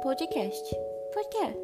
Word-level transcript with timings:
podcast. 0.00 0.74
Por 1.12 1.28
quê? 1.28 1.56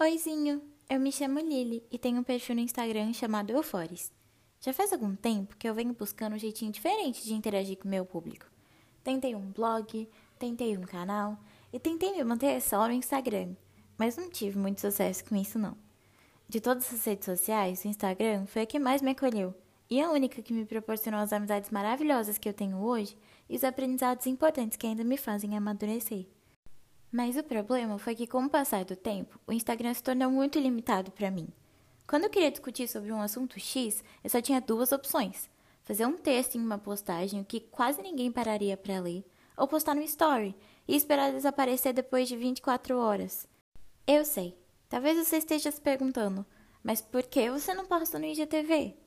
Oizinho, 0.00 0.62
eu 0.90 0.98
me 0.98 1.12
chamo 1.12 1.38
Lily 1.38 1.82
e 1.90 1.98
tenho 1.98 2.20
um 2.20 2.24
perfil 2.24 2.56
no 2.56 2.60
Instagram 2.60 3.12
chamado 3.12 3.50
Eufores. 3.50 4.12
Já 4.60 4.72
faz 4.72 4.92
algum 4.92 5.14
tempo 5.14 5.56
que 5.56 5.68
eu 5.68 5.74
venho 5.74 5.94
buscando 5.94 6.34
um 6.34 6.38
jeitinho 6.38 6.72
diferente 6.72 7.24
de 7.24 7.34
interagir 7.34 7.78
com 7.78 7.86
o 7.86 7.90
meu 7.90 8.04
público. 8.04 8.46
Tentei 9.02 9.34
um 9.34 9.52
blog, 9.52 10.08
tentei 10.38 10.76
um 10.76 10.82
canal 10.82 11.38
e 11.72 11.78
tentei 11.78 12.12
me 12.12 12.24
manter 12.24 12.60
só 12.60 12.86
no 12.86 12.92
Instagram, 12.92 13.54
mas 13.96 14.16
não 14.16 14.28
tive 14.28 14.58
muito 14.58 14.80
sucesso 14.80 15.24
com 15.24 15.36
isso 15.36 15.58
não. 15.58 15.76
De 16.48 16.60
todas 16.60 16.92
as 16.92 17.04
redes 17.04 17.26
sociais, 17.26 17.84
o 17.84 17.88
Instagram 17.88 18.46
foi 18.46 18.62
a 18.62 18.66
que 18.66 18.78
mais 18.78 19.00
me 19.00 19.12
acolheu 19.12 19.54
e 19.90 20.00
a 20.00 20.10
única 20.10 20.42
que 20.42 20.52
me 20.52 20.64
proporcionou 20.64 21.20
as 21.20 21.32
amizades 21.32 21.70
maravilhosas 21.70 22.38
que 22.38 22.48
eu 22.48 22.54
tenho 22.54 22.78
hoje 22.78 23.16
e 23.48 23.56
os 23.56 23.64
aprendizados 23.64 24.26
importantes 24.26 24.76
que 24.76 24.86
ainda 24.86 25.04
me 25.04 25.16
fazem 25.16 25.56
amadurecer. 25.56 26.26
Mas 27.12 27.36
o 27.36 27.44
problema 27.44 27.98
foi 27.98 28.14
que, 28.14 28.26
com 28.26 28.44
o 28.44 28.50
passar 28.50 28.84
do 28.84 28.96
tempo, 28.96 29.38
o 29.46 29.52
Instagram 29.52 29.94
se 29.94 30.02
tornou 30.02 30.30
muito 30.30 30.58
limitado 30.58 31.12
para 31.12 31.30
mim. 31.30 31.48
Quando 32.06 32.24
eu 32.24 32.30
queria 32.30 32.50
discutir 32.50 32.88
sobre 32.88 33.12
um 33.12 33.20
assunto 33.20 33.60
X, 33.60 34.02
eu 34.22 34.30
só 34.30 34.40
tinha 34.40 34.60
duas 34.60 34.90
opções: 34.90 35.48
fazer 35.84 36.06
um 36.06 36.16
texto 36.16 36.56
em 36.56 36.60
uma 36.60 36.76
postagem 36.76 37.44
que 37.44 37.60
quase 37.60 38.02
ninguém 38.02 38.32
pararia 38.32 38.76
para 38.76 39.00
ler, 39.00 39.24
ou 39.56 39.68
postar 39.68 39.94
no 39.94 40.02
Story 40.02 40.56
e 40.88 40.96
esperar 40.96 41.32
desaparecer 41.32 41.92
depois 41.92 42.28
de 42.28 42.36
24 42.36 42.98
horas. 42.98 43.46
Eu 44.06 44.24
sei, 44.24 44.58
talvez 44.88 45.16
você 45.16 45.36
esteja 45.36 45.70
se 45.70 45.80
perguntando, 45.80 46.44
mas 46.82 47.00
por 47.00 47.22
que 47.22 47.48
você 47.48 47.72
não 47.72 47.86
posta 47.86 48.18
no 48.18 48.26
IGTV? 48.26 49.03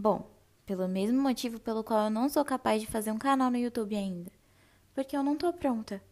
Bom, 0.00 0.30
pelo 0.64 0.88
mesmo 0.88 1.20
motivo 1.20 1.60
pelo 1.60 1.84
qual 1.84 2.04
eu 2.04 2.10
não 2.10 2.26
sou 2.26 2.42
capaz 2.42 2.80
de 2.80 2.86
fazer 2.86 3.10
um 3.10 3.18
canal 3.18 3.50
no 3.50 3.58
YouTube 3.58 3.94
ainda. 3.94 4.32
Porque 4.94 5.14
eu 5.14 5.22
não 5.22 5.36
tô 5.36 5.52
pronta. 5.52 6.02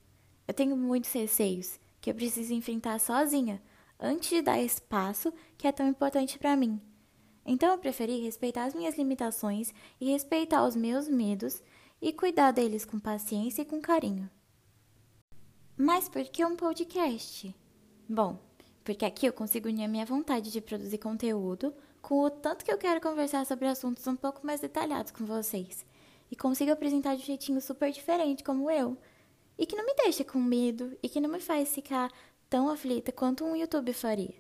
Eu 0.47 0.53
tenho 0.53 0.77
muitos 0.77 1.11
receios 1.11 1.81
que 1.99 2.11
eu 2.11 2.15
preciso 2.15 2.53
enfrentar 2.53 3.01
sozinha 3.01 3.63
antes 3.99 4.29
de 4.29 4.43
dar 4.43 4.61
espaço 4.61 5.33
que 5.57 5.67
é 5.67 5.73
tão 5.73 5.89
importante 5.89 6.39
para 6.39 6.55
mim. 6.55 6.79
Então 7.47 7.71
eu 7.71 7.79
preferi 7.79 8.21
respeitar 8.21 8.65
as 8.65 8.75
minhas 8.75 8.99
limitações 8.99 9.73
e 9.99 10.11
respeitar 10.11 10.67
os 10.67 10.77
meus 10.77 11.09
medos 11.09 11.63
e 11.99 12.13
cuidar 12.13 12.51
deles 12.51 12.85
com 12.85 13.01
paciência 13.01 13.63
e 13.63 13.65
com 13.65 13.81
carinho. 13.81 14.29
Mas 15.79 16.11
por 16.11 16.25
que 16.25 16.45
um 16.45 16.57
podcast? 16.57 17.57
Bom, 18.07 18.39
porque 18.89 19.05
aqui 19.05 19.27
eu 19.27 19.35
consigo 19.35 19.69
unir 19.69 19.85
a 19.85 19.89
minha 19.89 20.07
vontade 20.07 20.51
de 20.51 20.63
produzir 20.63 20.97
conteúdo 20.97 21.75
com 22.01 22.23
o 22.23 22.31
tanto 22.31 22.65
que 22.65 22.73
eu 22.73 22.79
quero 22.79 23.03
conversar 23.03 23.45
sobre 23.45 23.69
assuntos 23.69 24.07
um 24.07 24.17
pouco 24.17 24.47
mais 24.47 24.63
detalhados 24.63 25.13
com 25.13 25.27
vocês. 25.27 25.85
E 26.31 26.35
consigo 26.35 26.73
apresentar 26.73 27.15
de 27.15 27.21
um 27.21 27.27
jeitinho 27.27 27.61
super 27.61 27.93
diferente 27.93 28.43
como 28.43 28.71
eu. 28.71 28.97
E 29.59 29.67
que 29.67 29.77
não 29.77 29.85
me 29.85 29.95
deixa 29.95 30.25
com 30.25 30.39
medo 30.39 30.97
e 31.03 31.09
que 31.11 31.21
não 31.21 31.29
me 31.29 31.39
faz 31.39 31.75
ficar 31.75 32.11
tão 32.49 32.71
aflita 32.71 33.13
quanto 33.13 33.45
um 33.45 33.55
YouTube 33.55 33.93
faria. 33.93 34.35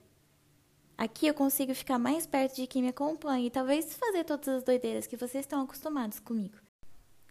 Aqui 0.96 1.27
eu 1.27 1.34
consigo 1.34 1.74
ficar 1.74 1.98
mais 1.98 2.27
perto 2.27 2.56
de 2.56 2.66
quem 2.66 2.80
me 2.80 2.88
acompanha 2.88 3.48
e 3.48 3.50
talvez 3.50 3.98
fazer 3.98 4.24
todas 4.24 4.48
as 4.48 4.62
doideiras 4.62 5.06
que 5.06 5.18
vocês 5.18 5.44
estão 5.44 5.60
acostumados 5.60 6.20
comigo. 6.20 6.56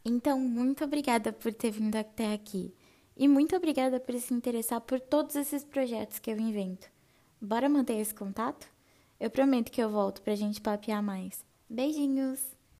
Então, 0.05 0.39
muito 0.39 0.83
obrigada 0.83 1.33
por 1.33 1.52
ter 1.52 1.71
vindo 1.71 1.95
até 1.95 2.31
aqui. 2.31 2.75
E 3.15 3.27
muito 3.27 3.55
obrigada 3.55 3.99
por 3.99 4.13
se 4.19 4.35
interessar 4.35 4.81
por 4.81 4.99
todos 4.99 5.35
esses 5.35 5.63
projetos 5.63 6.19
que 6.19 6.29
eu 6.29 6.37
invento. 6.39 6.95
Bora 7.39 7.69
manter 7.69 7.99
esse 7.99 8.16
contato? 8.16 8.67
Eu 9.19 9.30
prometo 9.30 9.71
que 9.71 9.81
eu 9.81 9.89
volto 9.91 10.23
pra 10.23 10.35
gente 10.35 10.59
papear 10.59 11.03
mais. 11.03 11.45
Beijinhos! 11.69 12.56